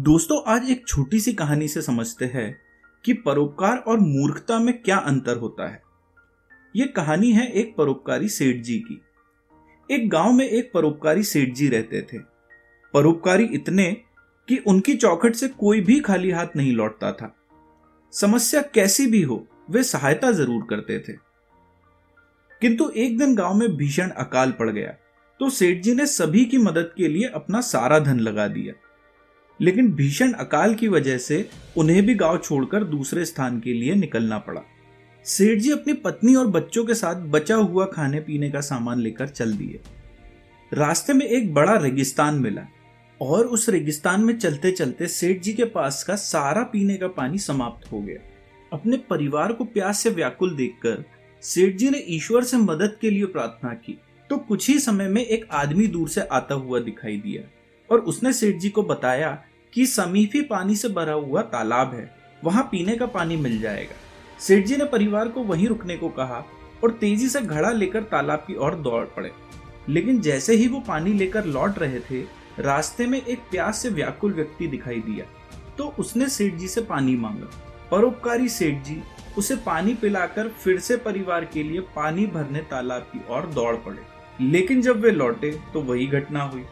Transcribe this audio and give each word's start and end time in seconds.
दोस्तों, 0.00 0.40
आज 0.46 0.70
एक 0.70 0.86
छोटी 0.88 1.18
सी 1.20 1.32
कहानी 1.32 1.66
से 1.68 1.80
समझते 1.82 2.24
हैं 2.24 2.60
कि 3.04 3.12
परोपकार 3.14 3.78
और 3.78 3.98
मूर्खता 3.98 4.58
में 4.58 4.72
क्या 4.82 4.96
अंतर 4.98 5.36
होता 5.36 5.68
है। 5.68 5.82
यह 6.74 6.86
कहानी 6.86 7.32
है 7.32 7.46
एक 7.52 7.74
परोपकारी 7.76 8.28
सेठ 8.28 8.62
जी 8.62 8.78
की। 8.78 9.00
एक 9.90 10.08
गाँव 10.10 10.32
में 10.32 10.44
एक 10.46 10.70
परोपकारी 10.74 11.22
सेठ 11.22 11.52
जी 11.54 11.68
रहते 11.68 12.02
थे। 12.02 12.18
परोपकारी 12.94 13.44
इतने 13.44 13.90
कि 14.48 14.56
उनकी 14.66 14.94
चौखट 14.96 15.34
से 15.34 15.48
कोई 15.48 15.80
भी 15.80 16.00
खाली 16.00 16.30
हाथ 16.30 16.56
नहीं 16.56 16.72
लौटता 16.72 17.12
था। 17.12 17.34
समस्या 18.12 18.62
कैसी 18.74 19.06
भी 19.06 19.22
हो, 19.22 19.46
वे 19.70 19.82
सहायता 19.82 20.32
ज़रूर 20.32 20.66
करते 20.70 20.98
थे। 20.98 21.12
किंतु 22.62 22.90
एक 22.96 23.18
दिन 23.18 23.34
गाँव 23.34 23.54
में 23.54 23.76
भीषण 23.76 24.10
अकाल 24.10 24.52
पड़ 24.52 24.70
गया 24.70 24.96
तो 25.40 25.50
सेठ 25.50 25.82
जी 25.82 25.94
ने 25.94 26.06
सभी 26.08 26.44
की 26.44 26.58
मदद 26.58 26.92
के 26.96 27.08
लिए 27.08 27.28
अपना 27.28 27.60
सारा 27.60 27.98
धन 27.98 28.20
लगा 28.20 28.48
दिया। 28.48 28.74
लेकिन 29.60 29.92
भीषण 29.92 30.32
अकाल 30.32 30.74
की 30.74 30.88
वजह 30.88 31.18
से 31.18 31.48
उन्हें 31.76 32.06
भी 32.06 32.14
गाँव 32.14 32.38
छोड़कर 32.38 32.84
दूसरे 32.84 33.24
स्थान 33.24 33.60
के 33.60 33.72
लिए 33.72 33.94
निकलना 33.94 34.38
पड़ा। 34.38 34.60
सेठ 35.26 35.58
जी 35.58 35.70
अपनी 35.70 35.92
पत्नी 35.92 36.34
और 36.34 36.46
बच्चों 36.46 36.84
के 36.84 36.94
साथ 36.94 37.14
बचा 37.14 37.56
हुआ 37.56 37.84
खाने 37.84 38.20
पीने 38.20 38.50
का 38.50 38.60
सामान 38.60 39.00
लेकर 39.00 39.28
चल 39.28 39.52
दिए। 39.52 39.80
रास्ते 40.72 41.12
में 41.12 41.26
एक 41.26 41.54
बड़ा 41.54 41.76
रेगिस्तान 41.76 42.34
मिला 42.34 42.66
और 43.20 43.46
उस 43.46 43.68
रेगिस्तान 43.68 44.20
में 44.20 44.38
चलते 44.38 44.70
चलते 44.70 45.06
सेठ 45.06 45.40
जी 45.42 45.52
के 45.52 45.64
पास 45.64 46.02
का 46.04 46.14
सारा 46.16 46.62
पीने 46.62 46.96
का 46.96 47.08
पानी 47.08 47.38
समाप्त 47.38 47.92
हो 47.92 48.00
गया। 48.00 48.20
अपने 48.72 48.96
परिवार 49.10 49.52
को 49.52 49.64
प्यास 49.64 49.98
से 49.98 50.10
व्याकुल 50.10 50.56
देखकर 50.56 51.04
सेठ 51.42 51.76
जी 51.76 51.90
ने 51.90 51.98
ईश्वर 52.08 52.44
से 52.44 52.56
मदद 52.56 52.96
के 53.00 53.10
लिए 53.10 53.24
प्रार्थना 53.24 53.72
की। 53.74 53.98
तो 54.30 54.36
कुछ 54.38 54.68
ही 54.68 54.78
समय 54.78 55.08
में 55.08 55.24
एक 55.24 55.46
आदमी 55.52 55.86
दूर 55.86 56.08
से 56.08 56.20
आता 56.20 56.54
हुआ 56.54 56.80
दिखाई 56.80 57.16
दिया 57.16 57.42
और 57.90 58.00
उसने 58.00 58.32
सेठ 58.32 58.56
जी 58.56 58.68
को 58.68 58.82
बताया 58.82 59.30
कि 59.74 59.86
समीपी 59.86 60.40
पानी 60.40 60.76
से 60.76 60.88
भरा 60.88 61.12
हुआ 61.12 61.42
तालाब 61.42 61.94
है, 61.94 62.16
वहाँ 62.44 62.68
पीने 62.72 62.96
का 62.96 63.06
पानी 63.06 63.36
मिल 63.36 63.60
जाएगा। 63.60 63.96
सेठ 64.40 64.66
जी 64.66 64.76
ने 64.76 64.84
परिवार 64.84 65.28
को 65.28 65.40
वहीं 65.40 65.66
रुकने 65.66 65.96
को 65.96 66.08
कहा 66.08 66.44
और 66.84 66.90
तेज़ी 66.90 67.28
से 67.28 67.40
घड़ा 67.40 67.70
लेकर 67.70 68.02
तालाब 68.02 68.38
की 68.38 68.54
ओर 68.54 68.74
दौड़ 68.74 69.04
पड़े। 69.04 69.30
लेकिन 69.88 70.20
जैसे 70.20 70.54
ही 70.54 70.68
वो 70.68 70.80
पानी 70.80 71.12
लेकर 71.12 71.44
लौट 71.44 71.78
रहे 71.78 72.00
थे, 72.00 72.20
रास्ते 72.58 73.06
में 73.06 73.22
एक 73.22 73.38
प्यास 73.38 73.78
से 73.78 73.88
व्याकुल 73.88 74.32
व्यक्ति 74.32 74.66
दिखाई 74.66 75.00
दिया। 75.00 75.26
तो 75.78 75.94
उसने 75.98 76.28
सेठ 76.28 76.54
जी 76.54 76.68
से 76.68 76.80
पानी 76.80 77.16
मांगा। 77.16 77.50
परोपकारी 77.90 78.48
सेठ 78.48 78.82
जी 78.82 79.02
उसे 79.38 79.56
पानी 79.56 79.94
पिलाकर 79.94 80.48
फिर 80.48 80.80
से 80.80 80.96
परिवार 80.96 81.44
के 81.44 81.62
लिए 81.62 81.80
पानी 81.80 82.26
भरने 82.26 82.58
तालाब 82.58 83.02
की 83.02 83.20
ओर 83.30 83.46
दौड़ 83.46 83.76
पड़े। 83.76 83.98
लेकिन 84.40 84.82
जब 84.82 85.00
वे 85.00 85.10
लौटे 85.10 85.60
तो 85.74 85.80
वही 85.80 86.06
घटना 86.06 86.42
हुई। 86.42 86.64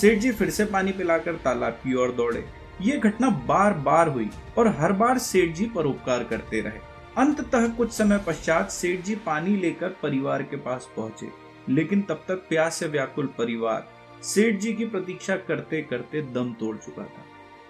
सेठ 0.00 0.18
जी 0.18 0.30
फिर 0.30 0.50
से 0.50 0.64
पानी 0.64 0.92
पिलाकर 0.92 1.34
तालाब 1.34 1.72
की 1.72 1.94
ओर 1.94 2.12
दौड़े। 2.12 2.44
ये 2.82 2.96
घटना 2.98 3.28
बार 3.48 3.72
बार 3.78 4.08
हुई 4.08 4.28
और 4.58 4.68
हर 4.76 4.92
बार 4.92 5.18
सेठ 5.18 5.54
जी 5.54 5.64
परोपकार 5.66 6.22
करते 6.24 6.60
रहे। 6.60 6.78
अंततः 7.16 7.66
कुछ 7.68 7.90
समय 7.92 8.18
पश्चात 8.26 8.70
सेठ 8.70 9.02
जी 9.04 9.14
पानी 9.16 9.56
लेकर 9.56 9.88
परिवार 10.02 10.42
के 10.42 10.56
पास 10.58 10.88
पहुँचे, 10.96 11.28
लेकिन 11.68 12.02
तब 12.02 12.24
तक 12.28 12.46
प्यास 12.48 12.74
से 12.74 12.86
व्याकुल 12.86 13.26
परिवार 13.38 13.86
सेठ 14.24 14.60
जी 14.60 14.72
की 14.72 14.84
प्रतीक्षा 14.84 15.36
करते 15.38 15.82
करते 15.82 16.22
दम 16.32 16.52
तोड़ 16.52 16.76
चुका 16.76 17.02
था। 17.02 17.24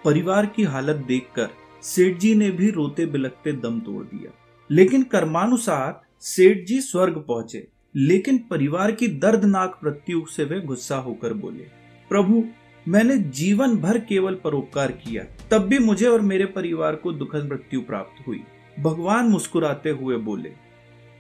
परिवार 0.04 0.46
की 0.46 0.62
हालत 0.64 1.04
देखकर 1.08 1.48
सेठ 1.82 2.18
जी 2.18 2.34
ने 2.34 2.50
भी 2.52 2.70
रोते 2.70 3.06
बिलकते 3.08 3.52
दम 3.54 3.80
तोड़ 3.80 4.04
दिया। 4.04 4.32
लेकिन 4.70 5.02
कर्मानुसार 5.08 6.00
सेठ 6.22 6.64
जी 6.66 6.80
स्वर्ग 6.82 7.18
पहुँचे, 7.18 7.66
लेकिन 7.94 8.38
परिवार 8.50 8.92
की 8.92 9.08
दर्दनाक 9.18 9.78
मृत्यु 9.84 10.24
से 10.28 10.44
वे 10.44 10.60
गुस्सा 10.62 10.96
होकर 10.98 11.32
बोले 11.34 11.79
प्रभु, 12.10 12.44
मैंने 12.86 13.16
जीवन 13.16 13.76
भर 13.76 13.98
केवल 13.98 14.34
परोपकार 14.34 14.92
किया, 14.94 15.24
तब 15.50 15.66
भी 15.66 15.78
मुझे 15.78 16.06
और 16.06 16.20
मेरे 16.22 16.44
परिवार 16.46 16.94
को 16.94 17.12
दुखद 17.12 17.44
मृत्यु 17.44 17.80
प्राप्त 17.80 18.26
हुई। 18.26 18.42
भगवान 18.76 19.26
मुस्कुराते 19.26 19.90
हुए 19.92 20.16
बोले, 20.18 20.52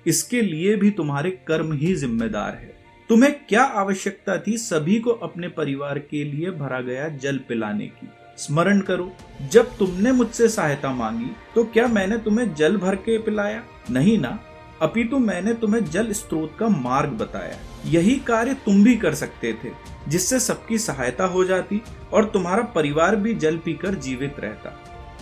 इसके 0.06 0.40
लिए 0.42 0.76
भी 0.76 0.90
तुम्हारे 0.90 1.30
कर्म 1.46 1.72
ही 1.72 1.94
जिम्मेदार 1.96 2.54
है। 2.54 2.74
तुम्हें 3.10 3.32
क्या 3.44 3.62
आवश्यकता 3.62 4.36
थी 4.38 4.56
सभी 4.58 4.98
को 5.00 5.10
अपने 5.10 5.48
परिवार 5.50 5.98
के 6.00 6.24
लिए 6.24 6.50
भरा 6.52 6.80
गया 6.80 7.08
जल 7.16 7.38
पिलाने 7.48 7.86
की? 7.86 8.08
स्मरण 8.38 8.80
करो, 8.80 9.10
जब 9.52 9.76
तुमने 9.78 10.12
मुझसे 10.12 10.48
सहायता 10.48 10.92
मांगी 10.92 11.30
तो 11.54 11.64
क्या 11.64 11.86
मैंने 11.88 12.18
तुम्हें 12.18 12.54
जल 12.54 12.76
भर 12.76 12.94
के 12.96 13.18
पिलाया? 13.18 13.62
नहीं 13.90 14.18
ना। 14.18 14.38
अपितु 14.82 15.18
मैंने 15.18 15.52
तुम्हें 15.54 15.84
जल 15.84 16.12
स्रोत 16.12 16.56
का 16.58 16.68
मार्ग 16.68 17.10
बताया। 17.12 17.56
यही 17.86 18.14
कार्य 18.18 18.54
तुम 18.54 18.82
भी 18.84 18.96
कर 18.96 19.14
सकते 19.14 19.52
थे, 19.54 19.70
जिससे 20.08 20.40
सबकी 20.40 20.78
सहायता 20.78 21.24
हो 21.24 21.44
जाती 21.44 21.80
और 22.12 22.24
तुम्हारा 22.24 22.62
परिवार 22.74 23.16
भी 23.16 23.34
जल 23.34 23.56
पीकर 23.56 23.94
जीवित 23.94 24.40
रहता। 24.40 24.70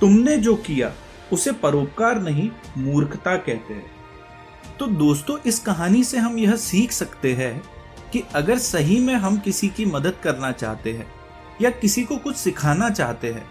तुमने 0.00 0.36
जो 0.36 0.54
किया, 0.56 0.92
उसे 1.32 1.52
परोपकार 1.52 2.20
नहीं, 2.20 2.50
मूर्खता 2.78 3.36
कहते 3.36 3.74
हैं। 3.74 3.90
तो 4.78 4.86
दोस्तों, 4.86 5.38
इस 5.46 5.58
कहानी 5.58 6.04
से 6.04 6.18
हम 6.18 6.38
यह 6.38 6.56
सीख 6.56 6.92
सकते 6.92 7.32
हैं 7.34 7.62
कि 8.12 8.22
अगर 8.34 8.58
सही 8.58 8.98
में 9.00 9.14
हम 9.14 9.38
किसी 9.38 9.68
की 9.68 9.84
मदद 9.84 10.16
करना 10.22 10.52
चाहते 10.52 10.92
हैं 10.92 11.06
या 11.62 11.70
किसी 11.70 12.04
को 12.04 12.16
कुछ 12.16 12.36
सिखाना 12.36 12.90
चाहते 12.90 13.32
हैं 13.32 13.46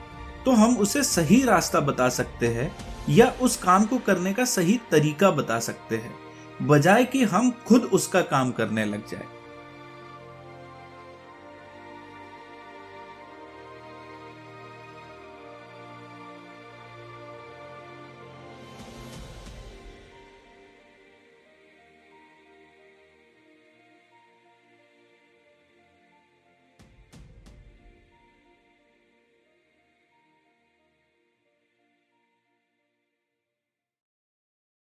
तो 0.46 0.52
हम 0.52 0.76
उसे 0.78 1.04
सही 1.04 1.42
रास्ता 1.44 1.80
बता 1.80 2.08
सकते 2.10 2.48
हैं 2.48 2.72
या 3.10 3.34
उस 3.42 3.58
काम 3.58 3.86
को 3.86 3.98
करने 3.98 4.34
का 4.34 4.46
सही 4.46 4.80
तरीका 4.92 5.32
बता 5.32 5.60
सकते 5.60 5.98
हैं। 5.98 6.16
बजाय 6.62 7.06
कि 7.06 7.24
हम 7.24 7.52
खुद 7.68 7.84
उसका 7.84 8.22
काम 8.22 8.52
करने 8.52 8.86
लग 8.86 9.08
जाए। 9.08 9.26